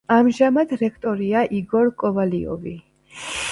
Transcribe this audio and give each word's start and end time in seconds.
ამჟამად 0.13 0.73
რექტორია 0.79 1.45
იგორ 1.59 1.93
კოვალიოვი. 2.05 2.77